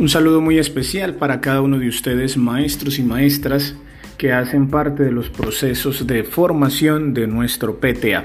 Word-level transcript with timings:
Un 0.00 0.08
saludo 0.08 0.40
muy 0.40 0.58
especial 0.58 1.16
para 1.16 1.42
cada 1.42 1.60
uno 1.60 1.78
de 1.78 1.86
ustedes, 1.86 2.38
maestros 2.38 2.98
y 2.98 3.02
maestras, 3.02 3.74
que 4.16 4.32
hacen 4.32 4.70
parte 4.70 5.02
de 5.02 5.12
los 5.12 5.28
procesos 5.28 6.06
de 6.06 6.24
formación 6.24 7.12
de 7.12 7.26
nuestro 7.26 7.80
PTA. 7.80 8.24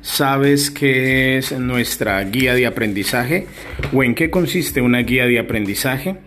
¿Sabes 0.00 0.70
qué 0.70 1.36
es 1.36 1.50
nuestra 1.58 2.22
guía 2.22 2.54
de 2.54 2.68
aprendizaje 2.68 3.48
o 3.92 4.04
en 4.04 4.14
qué 4.14 4.30
consiste 4.30 4.80
una 4.80 5.00
guía 5.00 5.26
de 5.26 5.40
aprendizaje? 5.40 6.18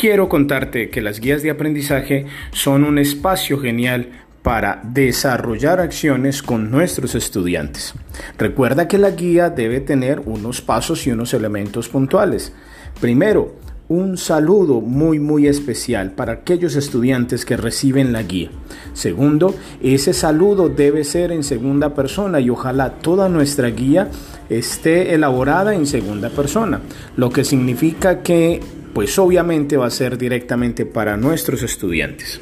Quiero 0.00 0.28
contarte 0.28 0.90
que 0.90 1.02
las 1.02 1.18
guías 1.18 1.42
de 1.42 1.50
aprendizaje 1.50 2.26
son 2.52 2.84
un 2.84 2.98
espacio 2.98 3.58
genial 3.58 4.10
para 4.44 4.80
desarrollar 4.84 5.80
acciones 5.80 6.40
con 6.40 6.70
nuestros 6.70 7.16
estudiantes. 7.16 7.94
Recuerda 8.38 8.86
que 8.86 8.96
la 8.98 9.10
guía 9.10 9.50
debe 9.50 9.80
tener 9.80 10.20
unos 10.20 10.60
pasos 10.60 11.04
y 11.04 11.10
unos 11.10 11.34
elementos 11.34 11.88
puntuales. 11.88 12.52
Primero, 13.00 13.56
un 13.88 14.16
saludo 14.16 14.80
muy 14.80 15.18
muy 15.18 15.46
especial 15.46 16.12
para 16.12 16.32
aquellos 16.32 16.74
estudiantes 16.76 17.44
que 17.44 17.56
reciben 17.56 18.12
la 18.12 18.22
guía. 18.22 18.50
Segundo, 18.94 19.54
ese 19.82 20.14
saludo 20.14 20.68
debe 20.68 21.04
ser 21.04 21.32
en 21.32 21.42
segunda 21.42 21.94
persona 21.94 22.40
y 22.40 22.48
ojalá 22.48 22.94
toda 22.94 23.28
nuestra 23.28 23.68
guía 23.68 24.08
esté 24.48 25.14
elaborada 25.14 25.74
en 25.74 25.86
segunda 25.86 26.30
persona, 26.30 26.80
lo 27.16 27.30
que 27.30 27.44
significa 27.44 28.22
que 28.22 28.60
pues 28.94 29.18
obviamente 29.18 29.76
va 29.76 29.86
a 29.86 29.90
ser 29.90 30.16
directamente 30.16 30.86
para 30.86 31.16
nuestros 31.16 31.62
estudiantes. 31.62 32.40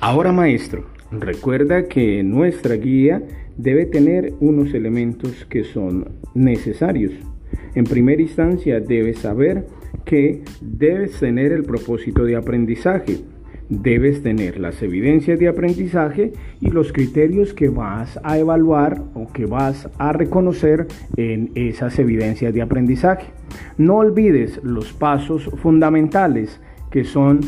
Ahora 0.00 0.32
maestro, 0.32 0.86
recuerda 1.10 1.88
que 1.88 2.22
nuestra 2.22 2.76
guía 2.76 3.22
debe 3.56 3.86
tener 3.86 4.34
unos 4.40 4.74
elementos 4.74 5.46
que 5.48 5.64
son 5.64 6.08
necesarios 6.34 7.12
en 7.74 7.84
primera 7.84 8.22
instancia 8.22 8.80
debes 8.80 9.18
saber 9.18 9.66
que 10.04 10.42
debes 10.60 11.18
tener 11.18 11.52
el 11.52 11.64
propósito 11.64 12.24
de 12.24 12.36
aprendizaje, 12.36 13.20
debes 13.68 14.22
tener 14.22 14.60
las 14.60 14.82
evidencias 14.82 15.38
de 15.38 15.48
aprendizaje 15.48 16.32
y 16.60 16.70
los 16.70 16.92
criterios 16.92 17.54
que 17.54 17.68
vas 17.68 18.20
a 18.22 18.38
evaluar 18.38 19.02
o 19.14 19.32
que 19.32 19.46
vas 19.46 19.88
a 19.98 20.12
reconocer 20.12 20.86
en 21.16 21.50
esas 21.54 21.98
evidencias 21.98 22.52
de 22.52 22.62
aprendizaje. 22.62 23.28
No 23.78 23.96
olvides 23.96 24.60
los 24.62 24.92
pasos 24.92 25.50
fundamentales 25.62 26.60
que 26.90 27.04
son 27.04 27.40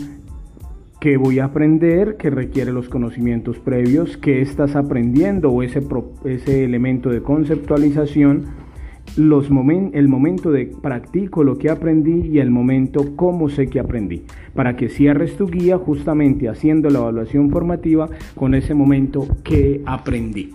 que 1.00 1.18
voy 1.18 1.38
a 1.38 1.44
aprender, 1.44 2.16
que 2.16 2.30
requiere 2.30 2.72
los 2.72 2.88
conocimientos 2.88 3.58
previos, 3.58 4.16
que 4.16 4.40
estás 4.40 4.74
aprendiendo 4.74 5.50
o 5.50 5.62
ese, 5.62 5.82
ese 6.24 6.64
elemento 6.64 7.10
de 7.10 7.22
conceptualización 7.22 8.46
los 9.16 9.48
el 9.92 10.08
momento 10.08 10.50
de 10.50 10.66
practico 10.66 11.44
lo 11.44 11.56
que 11.56 11.70
aprendí 11.70 12.28
y 12.28 12.38
el 12.38 12.50
momento 12.50 13.16
cómo 13.16 13.48
sé 13.48 13.68
que 13.68 13.80
aprendí, 13.80 14.24
para 14.54 14.76
que 14.76 14.88
cierres 14.88 15.36
tu 15.36 15.46
guía 15.46 15.78
justamente 15.78 16.48
haciendo 16.48 16.90
la 16.90 16.98
evaluación 16.98 17.50
formativa 17.50 18.08
con 18.34 18.54
ese 18.54 18.74
momento 18.74 19.26
que 19.42 19.82
aprendí. 19.86 20.52